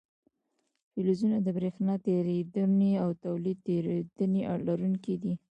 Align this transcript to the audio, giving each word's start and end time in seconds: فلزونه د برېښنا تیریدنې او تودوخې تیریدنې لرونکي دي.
فلزونه 0.91 1.37
د 1.41 1.47
برېښنا 1.57 1.93
تیریدنې 2.05 2.91
او 3.03 3.09
تودوخې 3.23 3.53
تیریدنې 3.65 4.41
لرونکي 4.67 5.15
دي. 5.23 5.33